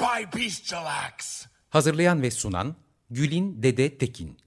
[0.00, 1.46] By bestial acts.
[1.70, 2.76] Hazırlayan ve sunan
[3.10, 4.38] Gülin Dede Tekin.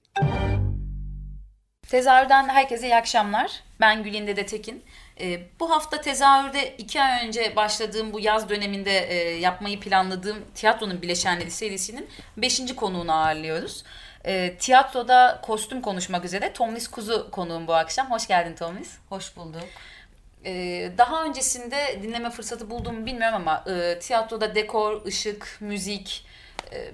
[1.89, 3.51] Tezahürden herkese iyi akşamlar.
[3.79, 4.83] Ben Gülin Dede Tekin.
[5.21, 11.01] Ee, bu hafta tezahürde iki ay önce başladığım bu yaz döneminde e, yapmayı planladığım tiyatronun
[11.01, 13.83] bileşenleri serisinin beşinci konuğunu ağırlıyoruz.
[14.25, 18.11] E, tiyatroda kostüm konuşmak üzere Tomlis Kuzu konuğum bu akşam.
[18.11, 18.97] Hoş geldin Tomlis.
[19.09, 19.65] Hoş bulduk.
[20.45, 26.25] Ee, daha öncesinde dinleme fırsatı bulduğumu bilmiyorum ama e, tiyatroda dekor, ışık, müzik,
[26.71, 26.91] e,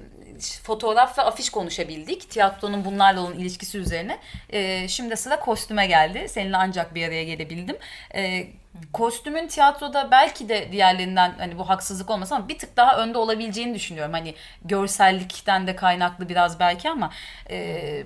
[0.64, 2.30] fotoğraf ve afiş konuşabildik.
[2.30, 4.20] Tiyatronun bunlarla olan ilişkisi üzerine.
[4.50, 6.26] E, şimdi sıra kostüme geldi.
[6.30, 7.78] Seninle ancak bir araya gelebildim.
[8.16, 8.48] E,
[8.94, 13.76] kostümün tiyatroda belki de diğerlerinden hani bu haksızlık olmasa ama bir tık daha önde olabileceğini
[13.76, 14.14] düşünüyorum.
[14.14, 17.12] Hani görsellikten de kaynaklı biraz belki ama
[17.50, 18.04] e,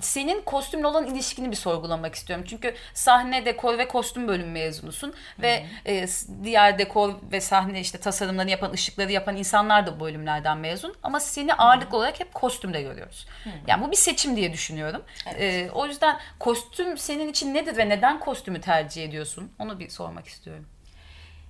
[0.00, 2.44] senin kostümle olan ilişkini bir sorgulamak istiyorum.
[2.48, 5.08] Çünkü sahne, dekor ve kostüm bölümü mezunusun.
[5.08, 5.42] Hı-hı.
[5.42, 6.06] Ve e,
[6.42, 10.94] diğer dekor ve sahne işte tasarımlarını yapan, ışıkları yapan insanlar da bu bölümlerden mezun.
[11.02, 11.62] Ama seni Hı-hı.
[11.62, 13.26] ağırlıklı olarak hep kostümde görüyoruz.
[13.44, 13.54] Hı-hı.
[13.66, 15.02] Yani bu bir seçim diye düşünüyorum.
[15.26, 15.40] Evet.
[15.40, 19.52] E, o yüzden kostüm senin için nedir ve neden kostümü tercih ediyorsun?
[19.58, 20.66] Onu bir sormak istiyorum.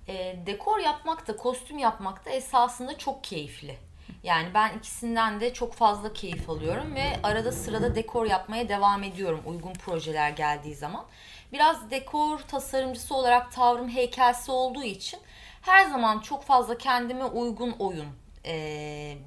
[0.08, 3.87] E, dekor yapmak da kostüm yapmak da esasında çok keyifli.
[4.22, 9.42] Yani ben ikisinden de çok fazla keyif alıyorum ve arada sırada dekor yapmaya devam ediyorum
[9.46, 11.04] uygun projeler geldiği zaman.
[11.52, 15.20] Biraz dekor tasarımcısı olarak tavrım heykelsi olduğu için
[15.62, 18.06] her zaman çok fazla kendime uygun oyun
[18.46, 19.18] e,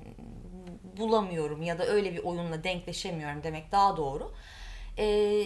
[0.97, 4.33] bulamıyorum ya da öyle bir oyunla denkleşemiyorum demek daha doğru.
[4.97, 5.43] E,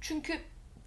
[0.00, 0.40] çünkü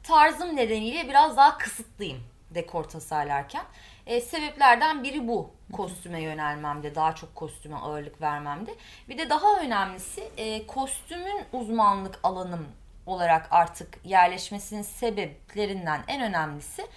[0.03, 2.19] tarzım nedeniyle biraz daha kısıtlıyım
[2.51, 3.63] dekor tasarlarken.
[4.05, 8.71] E, sebeplerden biri bu kostüme yönelmemde, daha çok kostüme ağırlık vermemde.
[9.09, 12.67] Bir de daha önemlisi e, kostümün uzmanlık alanım
[13.05, 16.87] olarak artık yerleşmesinin sebeplerinden en önemlisi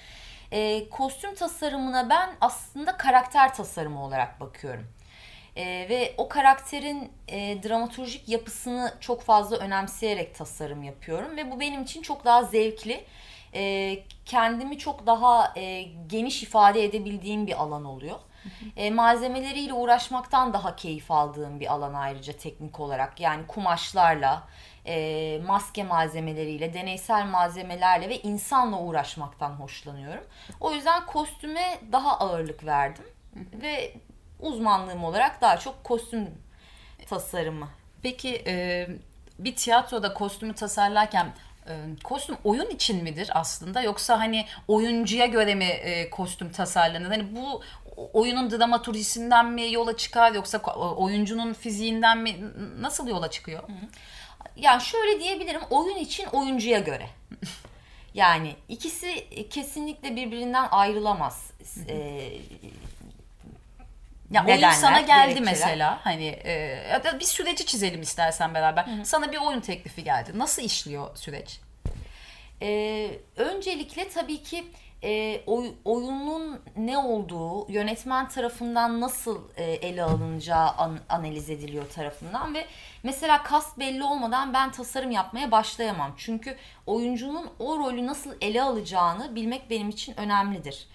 [0.53, 4.87] e, kostüm tasarımına ben aslında karakter tasarımı olarak bakıyorum.
[5.57, 11.83] E, ve o karakterin e, dramaturjik yapısını çok fazla önemseyerek tasarım yapıyorum ve bu benim
[11.83, 13.05] için çok daha zevkli
[13.55, 18.17] e, kendimi çok daha e, geniş ifade edebildiğim bir alan oluyor.
[18.77, 23.21] E, malzemeleriyle uğraşmaktan daha keyif aldığım bir alan ayrıca teknik olarak.
[23.21, 24.43] Yani kumaşlarla,
[24.87, 30.25] e, maske malzemeleriyle, deneysel malzemelerle ve insanla uğraşmaktan hoşlanıyorum.
[30.61, 33.05] O yüzden kostüme daha ağırlık verdim.
[33.35, 33.95] Ve
[34.41, 36.29] uzmanlığım olarak daha çok kostüm
[37.09, 37.69] tasarımı.
[38.03, 38.87] Peki e,
[39.39, 41.33] bir tiyatroda kostümü tasarlarken
[42.05, 47.09] kostüm oyun için midir aslında yoksa hani oyuncuya göre mi e, kostüm tasarlanır?
[47.09, 47.63] Hani bu
[48.13, 50.59] oyunun dramaturjisinden mi yola çıkar yoksa
[50.97, 52.37] oyuncunun fiziğinden mi
[52.81, 53.63] nasıl yola çıkıyor?
[54.57, 57.07] Yani şöyle diyebilirim oyun için oyuncuya göre.
[58.15, 61.51] yani ikisi kesinlikle birbirinden ayrılamaz.
[61.89, 62.33] Ee,
[64.31, 65.41] ya oyun sana geldi gerekçeler.
[65.41, 66.53] mesela hani e,
[66.91, 68.87] ya da bir süreci çizelim istersen beraber.
[68.87, 69.05] Hı hı.
[69.05, 70.31] Sana bir oyun teklifi geldi.
[70.35, 71.61] Nasıl işliyor süreç?
[72.63, 74.65] Ee, öncelikle tabii ki
[75.05, 82.55] e, oy, oyunun ne olduğu, yönetmen tarafından nasıl e, ele alınacağı an, analiz ediliyor tarafından
[82.55, 82.67] ve
[83.03, 86.15] mesela kast belli olmadan ben tasarım yapmaya başlayamam.
[86.17, 90.89] Çünkü oyuncunun o rolü nasıl ele alacağını bilmek benim için önemlidir.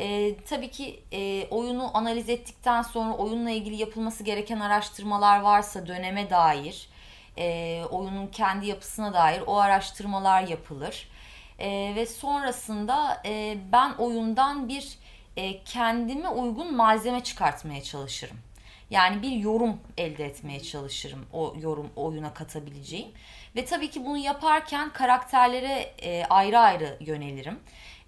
[0.00, 6.30] E, tabii ki e, oyunu analiz ettikten sonra oyunla ilgili yapılması gereken araştırmalar varsa döneme
[6.30, 6.88] dair,
[7.38, 11.08] e, oyunun kendi yapısına dair o araştırmalar yapılır.
[11.58, 14.98] E, ve sonrasında e, ben oyundan bir
[15.36, 18.36] e, kendime uygun malzeme çıkartmaya çalışırım.
[18.90, 23.08] Yani bir yorum elde etmeye çalışırım o yorum oyuna katabileceğim.
[23.56, 27.58] Ve tabii ki bunu yaparken karakterlere e, ayrı ayrı yönelirim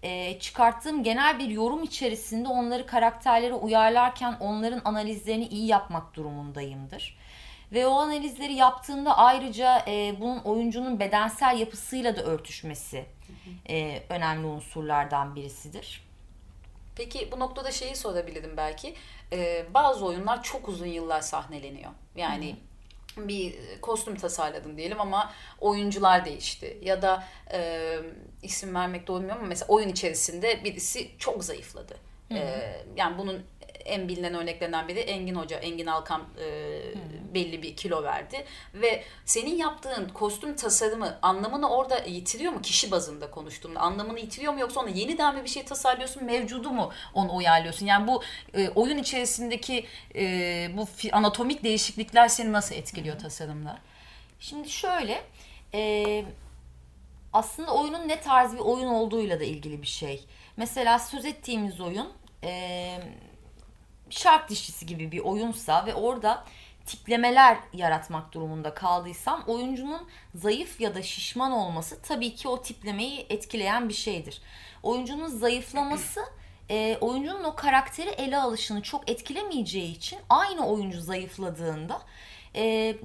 [0.03, 7.19] e, çıkarttığım genel bir yorum içerisinde onları karakterlere uyarlarken onların analizlerini iyi yapmak durumundayımdır.
[7.73, 13.05] Ve o analizleri yaptığımda ayrıca e, bunun oyuncunun bedensel yapısıyla da örtüşmesi
[13.69, 16.03] e, önemli unsurlardan birisidir.
[16.97, 18.95] Peki bu noktada şeyi sorabilirim belki.
[19.33, 21.91] Ee, bazı oyunlar çok uzun yıllar sahneleniyor.
[22.17, 22.57] Yani
[23.17, 27.99] bir kostüm tasarladın diyelim ama oyuncular değişti ya da e,
[28.43, 31.97] isim vermek doğru bilmiyorum ama mesela oyun içerisinde birisi çok zayıfladı.
[32.31, 32.63] E,
[32.97, 33.43] yani bunun
[33.85, 36.81] en bilinen örneklerinden biri Engin Hoca, Engin Alkan e,
[37.35, 38.45] belli bir kilo verdi.
[38.75, 43.81] Ve senin yaptığın kostüm tasarımı anlamını orada yitiriyor mu kişi bazında konuştuğumda?
[43.81, 47.87] Anlamını yitiriyor mu yoksa ona yeniden mi bir şey tasarlıyorsun mevcudu mu onu uyarlıyorsun?
[47.87, 48.23] Yani bu
[48.55, 53.79] e, oyun içerisindeki e, bu anatomik değişiklikler seni nasıl etkiliyor tasarımda?
[54.41, 55.23] Şimdi şöyle,
[55.75, 56.25] e,
[57.33, 60.25] aslında oyunun ne tarz bir oyun olduğuyla da ilgili bir şey.
[60.57, 62.09] Mesela söz ettiğimiz oyun
[62.45, 62.99] e,
[64.13, 66.45] şark dişlisi gibi bir oyunsa ve orada
[66.87, 73.89] tiplemeler yaratmak durumunda kaldıysam oyuncunun zayıf ya da şişman olması tabii ki o tiplemeyi etkileyen
[73.89, 74.43] bir şeydir.
[74.83, 76.21] Oyuncunun zayıflaması
[76.71, 82.03] e, oyuncunun o karakteri ele alışını çok etkilemeyeceği için aynı oyuncu zayıfladığında
[82.57, 82.97] e,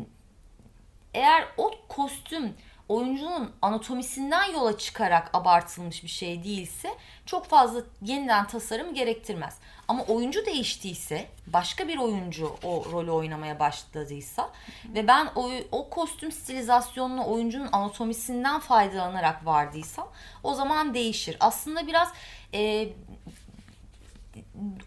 [1.14, 2.54] eğer o kostüm
[2.90, 6.90] oyuncunun anatomisinden yola çıkarak abartılmış bir şey değilse
[7.26, 9.58] çok fazla yeniden tasarım gerektirmez.
[9.88, 14.50] Ama oyuncu değiştiyse, başka bir oyuncu o rolü oynamaya başladıysa
[14.96, 20.08] ve ben o, o kostüm stilizasyonunu oyuncunun anatomisinden faydalanarak vardıysam
[20.44, 21.38] o zaman değişir.
[21.40, 22.10] Aslında biraz
[22.54, 22.90] e,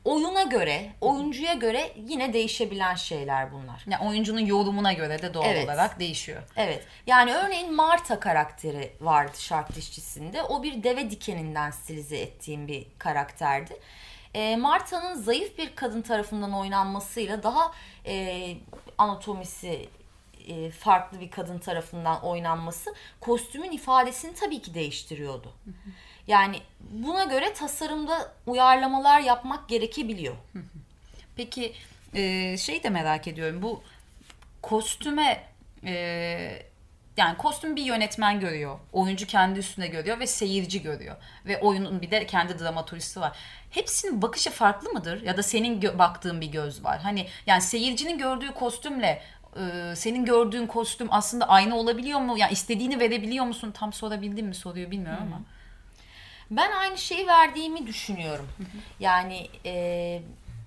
[0.05, 3.84] oyuna göre, oyuncuya göre yine değişebilen şeyler bunlar.
[3.90, 5.64] Yani oyuncunun yorumuna göre de doğal Evet.
[5.64, 6.43] olarak değişiyor.
[6.56, 6.87] Evet.
[7.06, 10.43] Yani örneğin Marta karakteri vardı şark dişçisinde.
[10.43, 13.76] O bir deve dikeninden stilize ettiğim bir karakterdi.
[14.34, 17.73] E, Marta'nın zayıf bir kadın tarafından oynanmasıyla daha
[18.06, 18.56] e,
[18.99, 19.88] anatomisi
[20.49, 25.52] e, farklı bir kadın tarafından oynanması kostümün ifadesini tabii ki değiştiriyordu.
[26.31, 30.35] Yani buna göre tasarımda uyarlamalar yapmak gerekebiliyor.
[31.37, 31.73] Peki
[32.59, 33.82] şey de merak ediyorum bu
[34.62, 35.44] kostüme
[35.85, 35.93] e,
[37.17, 38.79] yani kostüm bir yönetmen görüyor.
[38.93, 41.17] Oyuncu kendi üstüne görüyor ve seyirci görüyor.
[41.47, 43.37] Ve oyunun bir de kendi dramaturisti var.
[43.71, 45.23] Hepsinin bakışı farklı mıdır?
[45.23, 47.00] Ya da senin gö- baktığın bir göz var.
[47.00, 49.23] Hani yani seyircinin gördüğü kostümle
[49.56, 52.38] e, senin gördüğün kostüm aslında aynı olabiliyor mu?
[52.38, 53.71] Yani istediğini verebiliyor musun?
[53.71, 55.41] Tam sorabildim mi soruyor bilmiyorum ama.
[56.50, 58.49] Ben aynı şeyi verdiğimi düşünüyorum.
[59.00, 60.23] Yani e,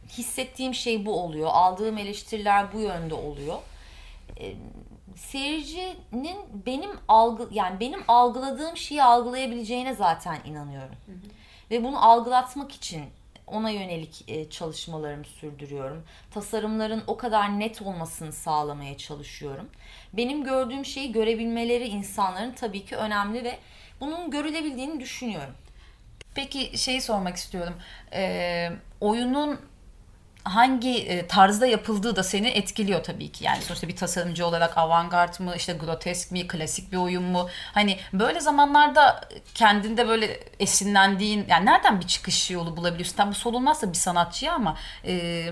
[0.09, 1.49] hissettiğim şey bu oluyor.
[1.53, 3.59] Aldığım eleştiriler bu yönde oluyor.
[4.39, 4.53] E,
[5.15, 10.95] seyircinin benim algı yani benim algıladığım şeyi algılayabileceğine zaten inanıyorum.
[11.71, 13.03] Ve bunu algılatmak için
[13.47, 16.03] ona yönelik e, çalışmalarımı sürdürüyorum.
[16.31, 19.69] Tasarımların o kadar net olmasını sağlamaya çalışıyorum.
[20.13, 23.59] Benim gördüğüm şeyi görebilmeleri insanların tabii ki önemli ve
[23.99, 25.53] bunun görülebildiğini düşünüyorum.
[26.35, 27.73] Peki şeyi sormak istiyorum.
[28.13, 28.71] Ee,
[29.01, 29.59] oyunun
[30.43, 33.43] hangi e, tarzda yapıldığı da seni etkiliyor tabii ki.
[33.43, 37.49] Yani sonuçta bir tasarımcı olarak avantgard mı, işte grotesk mi, klasik bir oyun mu?
[37.73, 43.15] Hani böyle zamanlarda kendinde böyle esinlendiğin, yani nereden bir çıkış yolu bulabiliyorsun?
[43.15, 45.45] Tam bu sorulmazsa bir sanatçıya ama e,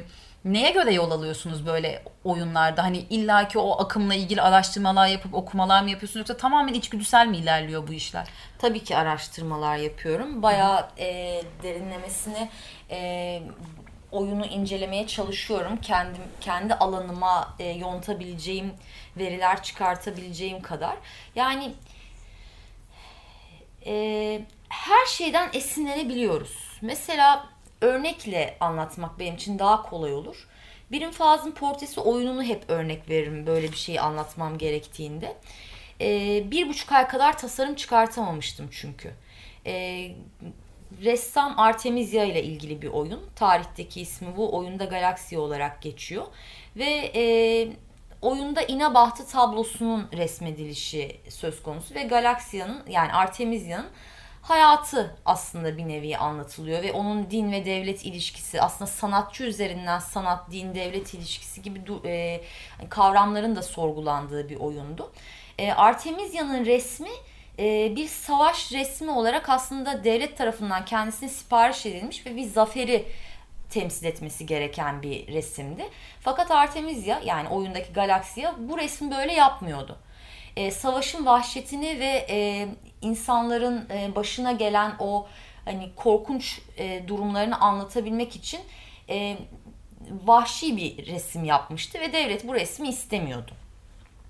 [0.46, 2.84] neye göre yol alıyorsunuz böyle oyunlarda?
[2.84, 7.88] Hani illaki o akımla ilgili araştırmalar yapıp okumalar mı yapıyorsunuz yoksa tamamen içgüdüsel mi ilerliyor
[7.88, 8.28] bu işler?
[8.58, 10.44] Tabii ki araştırmalar yapıyorum.
[10.44, 12.50] Bayağı e, derinlemesine
[12.90, 13.42] e,
[14.12, 15.78] oyunu incelemeye çalışıyorum.
[15.78, 18.74] Kendim kendi alanıma e, yontabileceğim
[19.18, 20.96] veriler çıkartabileceğim kadar.
[21.36, 21.74] Yani
[23.86, 26.78] e, her şeyden esinlenebiliyoruz.
[26.82, 27.50] Mesela
[27.82, 30.48] örnekle anlatmak benim için daha kolay olur.
[30.92, 35.38] Birim Faz'ın Portresi oyununu hep örnek veririm böyle bir şeyi anlatmam gerektiğinde.
[36.02, 39.14] Ee, bir buçuk ay kadar tasarım çıkartamamıştım çünkü.
[39.66, 40.12] Ee,
[41.04, 43.20] ressam Artemisia ile ilgili bir oyun.
[43.36, 44.58] Tarihteki ismi bu.
[44.58, 46.26] Oyunda Galaxy olarak geçiyor.
[46.76, 47.24] Ve e,
[48.22, 53.88] oyunda İnabahtı tablosunun resmedilişi söz konusu ve Galaxia'nın yani Artemisia'nın
[54.42, 60.52] hayatı aslında bir nevi anlatılıyor ve onun din ve devlet ilişkisi aslında sanatçı üzerinden sanat
[60.52, 62.42] din devlet ilişkisi gibi e,
[62.90, 65.12] kavramların da sorgulandığı bir oyundu.
[65.58, 67.10] E, Artemisia'nın resmi
[67.60, 73.06] e, bir savaş resmi olarak aslında devlet tarafından kendisine sipariş edilmiş ve bir zaferi
[73.70, 75.90] temsil etmesi gereken bir resimdi.
[76.20, 79.98] Fakat Artemisia yani oyundaki Galaxia bu resmi böyle yapmıyordu.
[80.56, 82.68] E, savaşın vahşetini ve e,
[83.02, 85.28] insanların e, başına gelen o
[85.66, 88.60] hani korkunç e, durumlarını anlatabilmek için
[89.10, 89.38] e,
[90.26, 93.52] vahşi bir resim yapmıştı ve devlet bu resmi istemiyordu.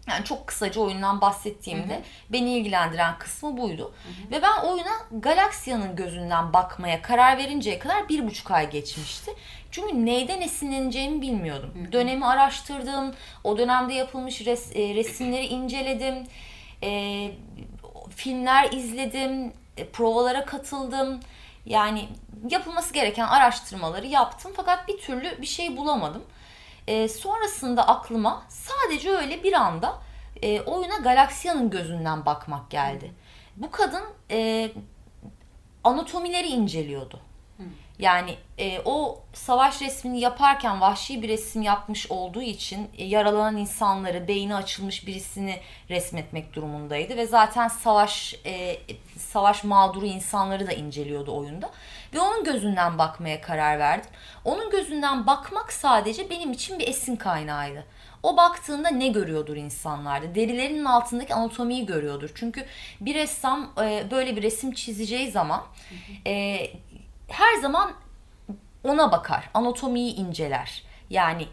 [0.08, 3.94] Yani çok kısaca oyundan bahsettiğimde beni ilgilendiren kısmı buydu.
[4.32, 9.32] Ve ben oyuna Galaxia'nın gözünden bakmaya karar verinceye kadar bir buçuk ay geçmişti.
[9.72, 11.74] Çünkü neyden esinleneceğimi bilmiyordum.
[11.92, 16.28] Dönemi araştırdım, o dönemde yapılmış res- e, resimleri inceledim,
[16.84, 17.32] e,
[18.16, 21.20] filmler izledim, e, provalara katıldım.
[21.66, 22.08] Yani
[22.50, 26.24] yapılması gereken araştırmaları yaptım fakat bir türlü bir şey bulamadım.
[26.88, 29.98] E, sonrasında aklıma sadece öyle bir anda
[30.42, 33.12] e, oyuna Galaxia'nın gözünden bakmak geldi.
[33.58, 34.72] Bu kadın e,
[35.84, 37.20] anatomileri inceliyordu.
[38.02, 44.28] Yani e, o savaş resmini yaparken vahşi bir resim yapmış olduğu için e, yaralanan insanları,
[44.28, 48.78] beyni açılmış birisini resmetmek durumundaydı ve zaten savaş e,
[49.18, 51.70] savaş mağduru insanları da inceliyordu oyunda
[52.14, 54.10] ve onun gözünden bakmaya karar verdim.
[54.46, 57.86] Onun gözünden bakmak sadece benim için bir esin kaynağıydı.
[58.24, 60.36] O baktığında ne görüyordur insanlarda?
[60.36, 62.32] Derilerinin altındaki anatomiyi görüyordur.
[62.36, 62.66] Çünkü
[63.02, 65.64] bir ressam e, böyle bir resim çizeceği zaman
[66.28, 66.58] e,
[67.32, 67.92] her zaman
[68.84, 69.50] ona bakar.
[69.54, 70.84] Anatomiyi inceler.
[71.10, 71.48] Yani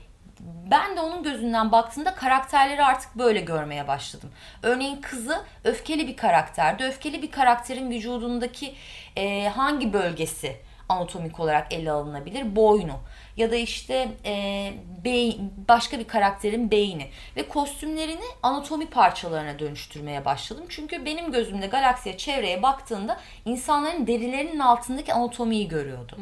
[0.70, 4.30] ben de onun gözünden baktığımda karakterleri artık böyle görmeye başladım.
[4.62, 6.84] Örneğin kızı öfkeli bir karakterdi.
[6.84, 8.74] Öfkeli bir karakterin vücudundaki
[9.16, 10.56] e, hangi bölgesi
[10.88, 12.56] anatomik olarak ele alınabilir?
[12.56, 12.96] Boynu
[13.38, 14.72] ya da işte e,
[15.04, 20.64] beyin, başka bir karakterin beyni ve kostümlerini anatomi parçalarına dönüştürmeye başladım.
[20.68, 26.16] Çünkü benim gözümde galaksiye çevreye baktığında insanların derilerinin altındaki anatomiyi görüyordu.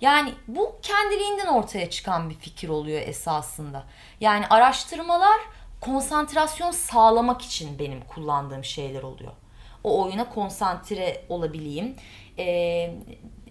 [0.00, 3.84] Yani bu kendiliğinden ortaya çıkan bir fikir oluyor esasında.
[4.20, 5.40] Yani araştırmalar
[5.80, 9.32] konsantrasyon sağlamak için benim kullandığım şeyler oluyor.
[9.84, 11.96] O oyuna konsantre olabileyim.
[12.38, 12.94] Ee,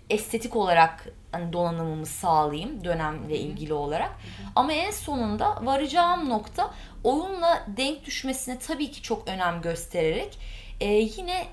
[0.09, 4.11] estetik olarak hani donanımımı sağlayayım dönemle ilgili olarak.
[4.55, 6.73] Ama en sonunda varacağım nokta
[7.03, 10.39] oyunla denk düşmesine tabii ki çok önem göstererek
[10.79, 11.47] e, yine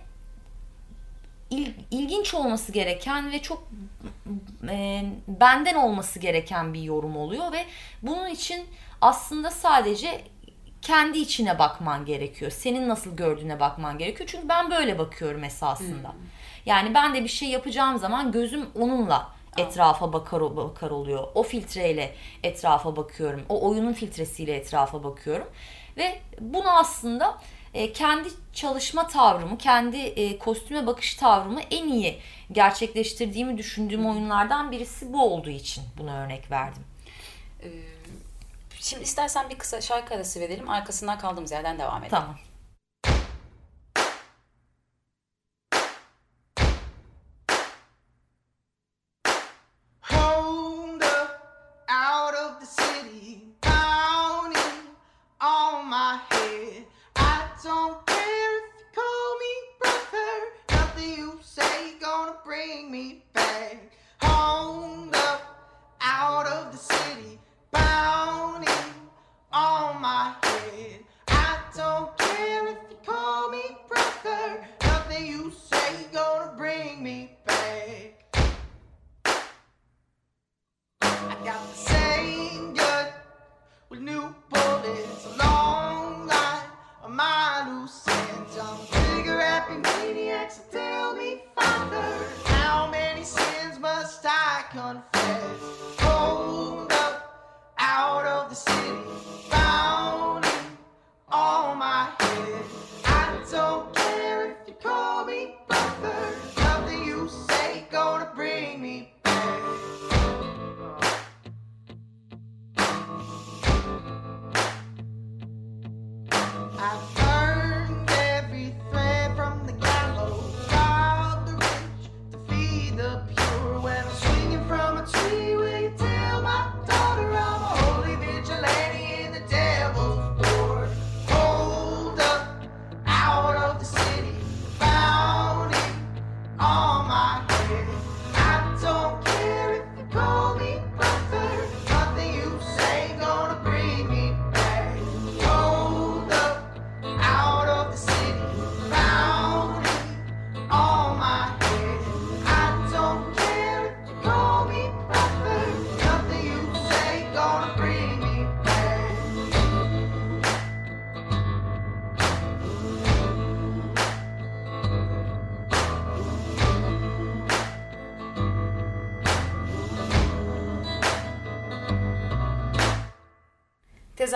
[1.50, 3.68] il, ilginç olması gereken ve çok
[4.68, 7.64] e, benden olması gereken bir yorum oluyor ve
[8.02, 8.66] bunun için
[9.00, 10.20] aslında sadece
[10.82, 12.50] kendi içine bakman gerekiyor.
[12.50, 14.28] Senin nasıl gördüğüne bakman gerekiyor.
[14.32, 16.14] Çünkü ben böyle bakıyorum esasında.
[16.66, 21.28] Yani ben de bir şey yapacağım zaman gözüm onunla etrafa bakar bakar oluyor.
[21.34, 23.42] O filtreyle etrafa bakıyorum.
[23.48, 25.48] O oyunun filtresiyle etrafa bakıyorum.
[25.96, 27.38] Ve bunu aslında
[27.74, 32.18] e, kendi çalışma tavrımı, kendi e, kostüme bakış tavrımı en iyi
[32.52, 36.82] gerçekleştirdiğimi düşündüğüm oyunlardan birisi bu olduğu için buna örnek verdim.
[37.62, 37.68] Ee,
[38.80, 40.68] Şimdi istersen bir kısa şarkı arası verelim.
[40.68, 42.10] Arkasından kaldığımız yerden devam edelim.
[42.10, 42.36] Tamam.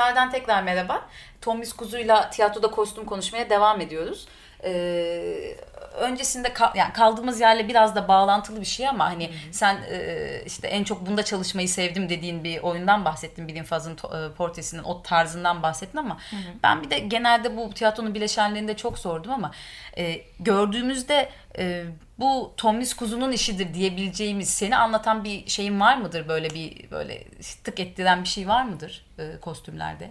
[0.01, 1.03] Sezar'dan tekrar merhaba.
[1.41, 4.27] Tomris Kuzu'yla tiyatroda kostüm konuşmaya devam ediyoruz.
[4.65, 5.57] Ee,
[5.99, 10.69] öncesinde kal- yani kaldığımız yerle biraz da bağlantılı bir şey ama hani sen e, işte
[10.69, 13.49] en çok bunda çalışmayı sevdim dediğin bir oyundan bahsettin.
[13.49, 16.19] Bilim Faz'ın e, portresinin o tarzından bahsettin ama
[16.63, 19.51] ben bir de genelde bu tiyatronun bileşenlerinde çok sordum ama
[19.99, 21.29] e, gördüğümüzde
[21.59, 21.85] e,
[22.21, 26.29] bu Tomris Kuzu'nun işidir diyebileceğimiz seni anlatan bir şeyin var mıdır?
[26.29, 27.25] Böyle bir böyle
[27.65, 30.11] tık ettiren bir şey var mıdır e, kostümlerde?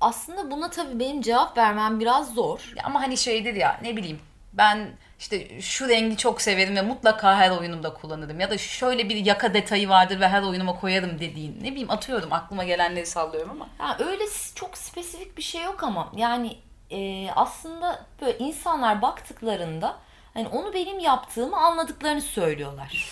[0.00, 2.72] Aslında buna tabii benim cevap vermem biraz zor.
[2.76, 4.20] Ya Ama hani şeydir ya ne bileyim
[4.52, 8.40] ben işte şu rengi çok severim ve mutlaka her oyunumda kullanırım.
[8.40, 11.58] Ya da şöyle bir yaka detayı vardır ve her oyunuma koyarım dediğin.
[11.62, 13.68] Ne bileyim atıyorum aklıma gelenleri sallıyorum ama.
[13.78, 16.56] Ha, öyle çok spesifik bir şey yok ama yani
[16.90, 19.96] e, aslında böyle insanlar baktıklarında
[20.36, 23.10] hani onu benim yaptığımı anladıklarını söylüyorlar.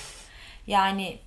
[0.67, 1.19] Yani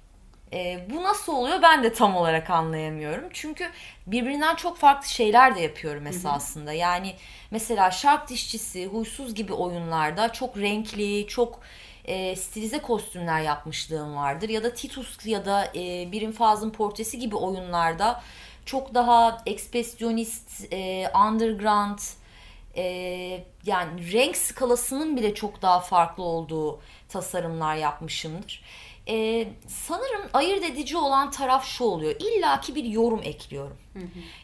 [0.54, 3.24] e, bu nasıl oluyor ben de tam olarak anlayamıyorum.
[3.34, 3.70] Çünkü
[4.08, 6.74] birbirinden çok farklı şeyler de yapıyorum esasında.
[6.74, 7.16] Yani
[7.51, 11.60] mesela Şark Dişçisi, Huysuz gibi oyunlarda çok renkli, çok
[12.06, 14.50] e, stilize kostümler yapmışlığım vardır.
[14.50, 18.24] Ya da Titus ya da e, Birim Faz'ın Portresi gibi oyunlarda
[18.66, 22.00] çok daha ekspresyonist, e, underground,
[22.78, 22.84] e,
[23.66, 26.80] yani renk skalasının bile çok daha farklı olduğu
[27.10, 28.64] tasarımlar yapmışımdır.
[29.10, 32.16] E, sanırım ayırt edici olan taraf şu oluyor.
[32.20, 33.78] İlla ki bir yorum ekliyorum.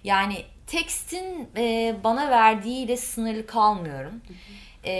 [0.04, 4.22] Yani tekstin e, bana verdiğiyle sınırlı kalmıyorum.
[4.86, 4.94] E,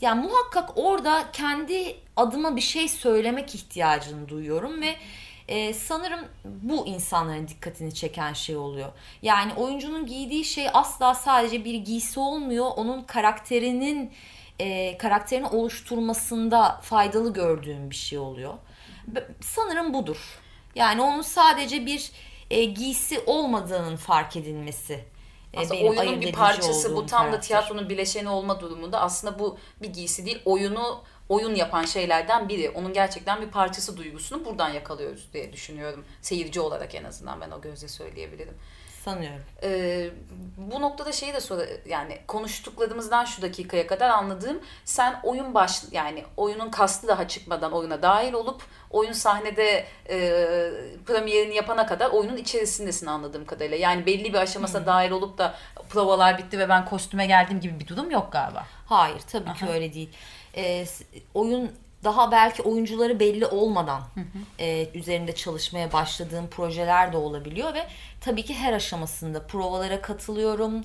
[0.00, 4.96] yani muhakkak orada kendi adıma bir şey söylemek ihtiyacını duyuyorum ve
[5.48, 8.88] e, sanırım bu insanların dikkatini çeken şey oluyor.
[9.22, 12.66] Yani oyuncunun giydiği şey asla sadece bir giysi olmuyor.
[12.76, 14.12] Onun karakterinin
[14.58, 18.54] e, karakterini oluşturmasında faydalı gördüğüm bir şey oluyor.
[19.40, 20.38] Sanırım budur.
[20.74, 22.12] Yani onun sadece bir
[22.50, 25.04] e, giysi olmadığının fark edilmesi.
[25.54, 27.46] e, Aslında benim oyunun bir parçası bu tam da karakter.
[27.48, 32.70] tiyatronun bileşeni olma durumunda aslında bu bir giysi değil oyunu oyun yapan şeylerden biri.
[32.70, 36.04] Onun gerçekten bir parçası duygusunu buradan yakalıyoruz diye düşünüyorum.
[36.22, 38.54] Seyirci olarak en azından ben o gözle söyleyebilirim.
[39.04, 39.42] sanıyorum.
[39.62, 40.10] Ee,
[40.56, 46.24] bu noktada şeyi de sonra yani konuştuklarımızdan şu dakikaya kadar anladığım sen oyun baş yani
[46.36, 50.18] oyunun kastı daha çıkmadan oyuna dahil olup oyun sahnede e,
[51.06, 53.76] premierini yapana kadar oyunun içerisindesin anladığım kadarıyla.
[53.76, 55.54] Yani belli bir aşamasına dahil olup da
[55.88, 58.66] provalar bitti ve ben kostüme geldim gibi bir durum yok galiba.
[58.86, 60.10] Hayır tabii ki öyle değil.
[60.54, 61.70] S- oyun
[62.04, 64.02] daha belki oyuncuları belli olmadan
[64.58, 67.86] e, üzerinde çalışmaya başladığım projeler de olabiliyor ve
[68.20, 70.84] tabii ki her aşamasında provalara katılıyorum.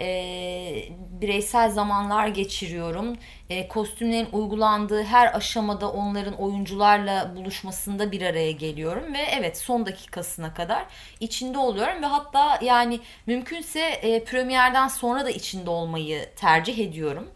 [0.00, 0.88] E,
[1.20, 3.16] bireysel zamanlar geçiriyorum.
[3.50, 10.54] E, kostümlerin uygulandığı her aşamada onların oyuncularla buluşmasında bir araya geliyorum ve evet son dakikasına
[10.54, 10.84] kadar
[11.20, 17.28] içinde oluyorum ve hatta yani mümkünse e, premierden sonra da içinde olmayı tercih ediyorum.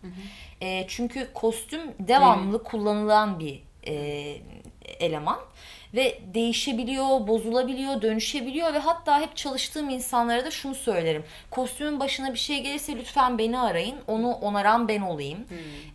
[0.61, 3.95] E, çünkü kostüm devamlı kullanılan bir e,
[5.01, 5.39] eleman
[5.95, 11.25] ve değişebiliyor, bozulabiliyor, dönüşebiliyor ve hatta hep çalıştığım insanlara da şunu söylerim.
[11.51, 13.97] Kostümün başına bir şey gelirse lütfen beni arayın.
[14.07, 15.39] Onu onaran ben olayım.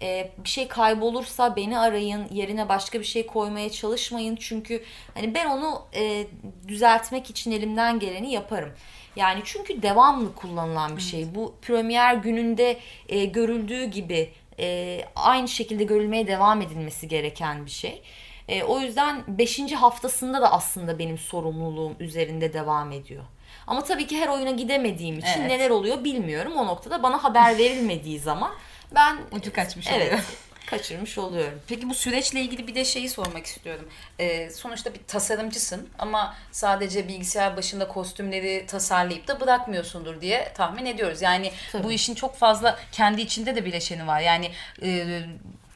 [0.02, 2.28] E, bir şey kaybolursa beni arayın.
[2.32, 4.36] Yerine başka bir şey koymaya çalışmayın.
[4.36, 6.28] Çünkü hani ben onu e,
[6.68, 8.72] düzeltmek için elimden geleni yaparım.
[9.16, 11.36] Yani çünkü devamlı kullanılan bir şey.
[11.36, 12.78] Bu premier gününde
[13.10, 18.02] e, görüldüğü gibi e, aynı şekilde görülmeye devam edilmesi gereken bir şey.
[18.48, 19.72] E, o yüzden 5.
[19.74, 23.24] haftasında da aslında benim sorumluluğum üzerinde devam ediyor.
[23.68, 25.52] Ama tabii ki her oyuna gidemediğim için Evet.
[25.52, 26.54] neler oluyor bilmiyorum.
[26.56, 28.52] O noktada bana haber verilmediği zaman
[28.96, 30.24] ben Ucu kaçmış evet, oluyor.
[30.70, 31.62] Kaçırmış oluyorum.
[31.68, 33.90] Peki bu süreçle ilgili bir de şeyi sormak istiyorum.
[34.20, 41.22] Ee, sonuçta bir tasarımcısın ama sadece bilgisayar başında kostümleri tasarlayıp da bırakmıyorsundur diye tahmin ediyoruz.
[41.22, 41.84] Yani Tabii.
[41.84, 44.20] bu işin çok fazla kendi içinde de bileşeni var.
[44.20, 44.52] Yani
[44.84, 45.22] e,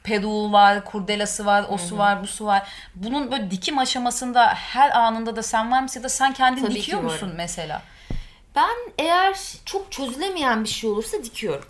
[0.04, 2.68] peruğu var, kurdelası var, osu var, busu var.
[2.94, 6.74] Bunun böyle dikim aşamasında her anında da sen var mısın ya da sen kendin Tabii
[6.74, 7.82] ki dikiyor musun mesela?
[8.56, 11.64] Ben eğer çok çözülemeyen bir şey olursa dikiyorum.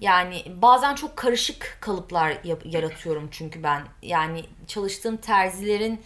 [0.00, 3.82] Yani bazen çok karışık kalıplar yaratıyorum çünkü ben.
[4.02, 6.00] Yani çalıştığım terzilerin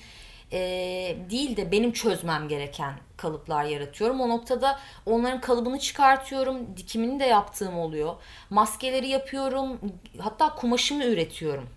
[0.53, 0.59] e,
[1.31, 4.21] değil de benim çözmem gereken kalıplar yaratıyorum.
[4.21, 6.77] O noktada onların kalıbını çıkartıyorum.
[6.77, 8.15] Dikimini de yaptığım oluyor.
[8.51, 9.81] Maskeleri yapıyorum.
[10.19, 11.69] Hatta kumaşımı üretiyorum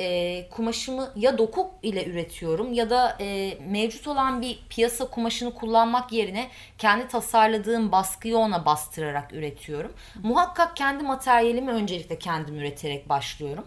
[0.00, 6.12] e, kumaşımı ya doku ile üretiyorum ya da e, mevcut olan bir piyasa kumaşını kullanmak
[6.12, 9.92] yerine kendi tasarladığım baskıyı ona bastırarak üretiyorum.
[10.22, 13.66] Muhakkak kendi materyalimi öncelikle kendim üreterek başlıyorum.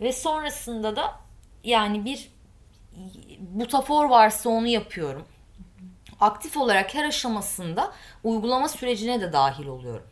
[0.00, 1.14] Ve sonrasında da
[1.64, 2.32] yani bir
[3.38, 5.26] butafor varsa onu yapıyorum.
[6.20, 7.92] aktif olarak her aşamasında
[8.24, 10.06] uygulama sürecine de dahil oluyorum.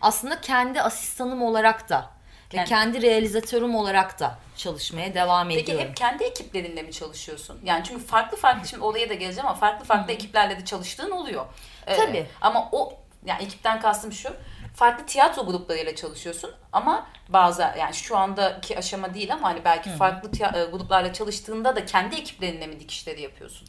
[0.00, 2.13] Aslında kendi asistanım olarak da
[2.54, 5.88] ve Kendi- kendi realizatörüm olarak da çalışmaya devam Peki ediyorum.
[5.88, 7.60] hep kendi ekiplerinle mi çalışıyorsun?
[7.64, 11.46] Yani çünkü farklı farklı şimdi olaya da geleceğim ama farklı farklı ekiplerle de çalıştığın oluyor.
[11.86, 12.26] Ee, Tabii.
[12.40, 12.92] Ama o
[13.26, 14.28] yani ekipten kastım şu.
[14.74, 20.30] Farklı tiyatro gruplarıyla çalışıyorsun ama bazı yani şu andaki aşama değil ama hani belki farklı
[20.30, 23.68] tiya- e, gruplarla çalıştığında da kendi ekiplerinle mi dikişleri yapıyorsun?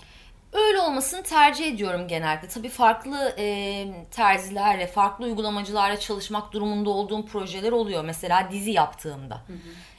[0.55, 2.47] Öyle olmasını tercih ediyorum genelde.
[2.47, 8.03] Tabii farklı e, terzilerle, farklı uygulamacılarla çalışmak durumunda olduğum projeler oluyor.
[8.03, 9.41] Mesela dizi yaptığımda.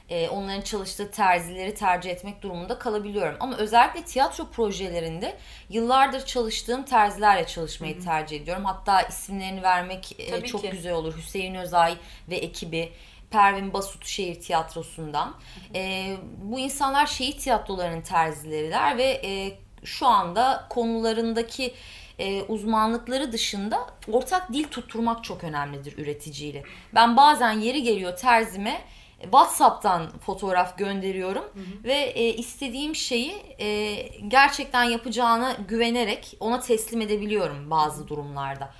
[0.09, 3.35] E, onların çalıştığı terzileri tercih etmek durumunda kalabiliyorum.
[3.39, 5.37] Ama özellikle tiyatro projelerinde
[5.69, 8.65] yıllardır çalıştığım terzilerle çalışmayı tercih ediyorum.
[8.65, 10.69] Hatta isimlerini vermek e, çok ki.
[10.69, 11.17] güzel olur.
[11.17, 11.95] Hüseyin Özay
[12.29, 12.91] ve ekibi.
[13.31, 15.35] Pervin Basut Şehir Tiyatrosu'ndan.
[15.75, 21.73] E, bu insanlar şehir tiyatrolarının terzileriler ve e, şu anda konularındaki
[22.19, 26.63] e, uzmanlıkları dışında ortak dil tutturmak çok önemlidir üreticiyle.
[26.95, 28.81] Ben bazen yeri geliyor terzime
[29.19, 31.45] e, WhatsApp'tan fotoğraf gönderiyorum
[31.83, 33.93] ve e, istediğim şeyi e,
[34.27, 38.73] gerçekten yapacağına güvenerek ona teslim edebiliyorum bazı durumlarda.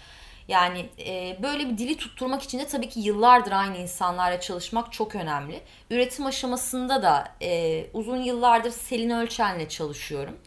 [0.47, 5.15] Yani e, böyle bir dili tutturmak için de tabii ki yıllardır aynı insanlarla çalışmak çok
[5.15, 5.61] önemli.
[5.89, 10.37] Üretim aşamasında da e, uzun yıllardır Selin Ölçen'le çalışıyorum.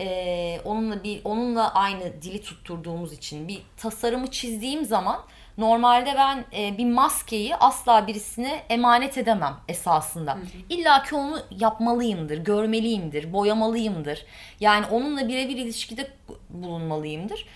[0.00, 5.20] E, onunla bir onunla aynı dili tutturduğumuz için bir tasarımı çizdiğim zaman
[5.58, 10.38] normalde ben e, bir maskeyi asla birisine emanet edemem esasında.
[10.68, 14.26] İlla ki onu yapmalıyımdır, görmeliyimdir, boyamalıyımdır.
[14.60, 16.10] Yani onunla birebir ilişkide
[16.50, 17.46] bulunmalıyımdır.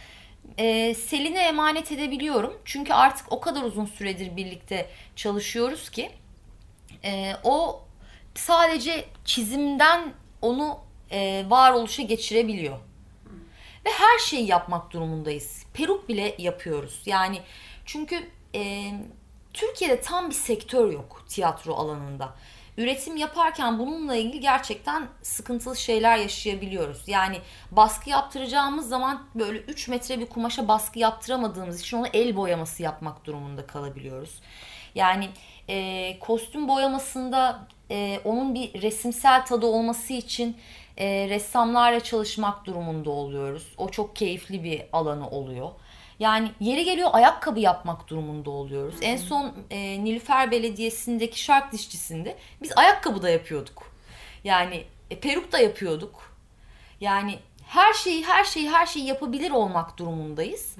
[0.58, 2.58] E, Selin'e emanet edebiliyorum.
[2.64, 6.10] Çünkü artık o kadar uzun süredir birlikte çalışıyoruz ki
[7.04, 7.82] e, o
[8.34, 10.78] sadece çizimden onu
[11.14, 12.78] e, varoluşa geçirebiliyor.
[13.86, 15.64] Ve her şeyi yapmak durumundayız.
[15.74, 17.02] Peruk bile yapıyoruz.
[17.06, 17.40] Yani
[17.84, 18.92] çünkü e,
[19.52, 22.34] Türkiye'de tam bir sektör yok tiyatro alanında.
[22.78, 27.08] Üretim yaparken bununla ilgili gerçekten sıkıntılı şeyler yaşayabiliyoruz.
[27.08, 27.38] Yani
[27.70, 33.24] baskı yaptıracağımız zaman böyle 3 metre bir kumaşa baskı yaptıramadığımız için onu el boyaması yapmak
[33.24, 34.40] durumunda kalabiliyoruz.
[34.94, 35.28] Yani
[35.68, 40.56] e, kostüm boyamasında e, onun bir resimsel tadı olması için
[40.96, 43.74] e, ressamlarla çalışmak durumunda oluyoruz.
[43.76, 45.70] O çok keyifli bir alanı oluyor.
[46.18, 48.94] Yani yeri geliyor ayakkabı yapmak durumunda oluyoruz.
[49.02, 53.90] En son e, Nilüfer Belediyesi'ndeki şark dişçisinde biz ayakkabı da yapıyorduk.
[54.44, 56.34] Yani e, peruk da yapıyorduk.
[57.00, 60.76] Yani her şeyi her şeyi her şeyi yapabilir olmak durumundayız.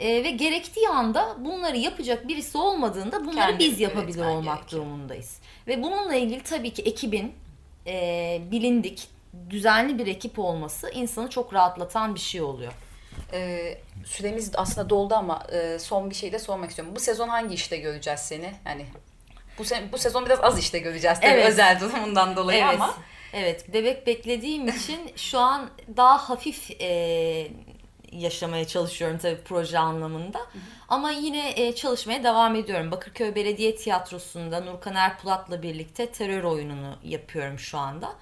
[0.00, 4.82] E, ve gerektiği anda bunları yapacak birisi olmadığında bunları Kendimiz biz yapabilir olmak gerekiyor.
[4.82, 5.38] durumundayız.
[5.66, 7.32] Ve bununla ilgili tabii ki ekibin
[7.86, 9.08] e, bilindik,
[9.50, 12.72] düzenli bir ekip olması insanı çok rahatlatan bir şey oluyor.
[13.32, 16.96] Ee, süremiz aslında doldu ama e, son bir şey de sormak istiyorum.
[16.96, 18.52] Bu sezon hangi işte göreceğiz seni?
[18.66, 18.86] Yani
[19.58, 21.48] bu se- bu sezon biraz az işte göreceğiz tabii Evet.
[21.48, 22.94] özel durumundan dolayı evet, ama
[23.32, 27.48] Evet, bebek beklediğim için şu an daha hafif e,
[28.12, 30.40] yaşamaya çalışıyorum tabii proje anlamında.
[30.88, 32.90] Ama yine e, çalışmaya devam ediyorum.
[32.90, 38.12] Bakırköy Belediye Tiyatrosu'nda Nurkan Erpulat'la birlikte terör oyununu yapıyorum şu anda.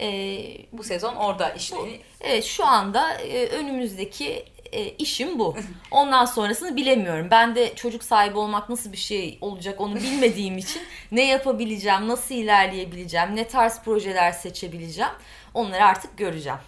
[0.00, 0.38] E,
[0.72, 1.76] bu sezon orada işte
[2.20, 5.56] Evet şu anda e, önümüzdeki e, işim bu.
[5.90, 7.28] Ondan sonrasını bilemiyorum.
[7.30, 12.34] Ben de çocuk sahibi olmak nasıl bir şey olacak onu bilmediğim için ne yapabileceğim, nasıl
[12.34, 15.12] ilerleyebileceğim, ne tarz projeler seçebileceğim
[15.54, 16.58] onları artık göreceğim.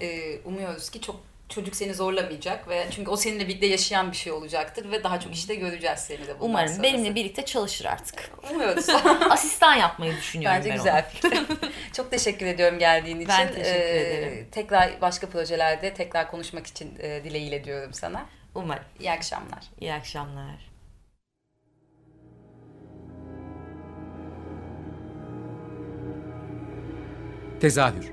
[0.00, 4.32] e, umuyoruz ki çok çocuk seni zorlamayacak ve çünkü o seninle birlikte yaşayan bir şey
[4.32, 6.82] olacaktır ve daha çok işte göreceğiz seni de Umarım sonrası.
[6.82, 8.30] benimle birlikte çalışır artık.
[8.50, 8.88] umuyoruz.
[9.30, 11.42] Asistan yapmayı düşünüyorum Bence ben güzel fikir.
[11.92, 13.28] Çok teşekkür ediyorum geldiğin için.
[13.28, 14.48] Ben teşekkür Ee, ederim.
[14.52, 18.26] Tekrar başka projelerde tekrar konuşmak için e, dileğiyle diyorum sana.
[18.54, 18.84] Umarım.
[19.00, 19.62] İyi akşamlar.
[19.80, 20.68] İyi akşamlar.
[27.60, 28.12] Tezahür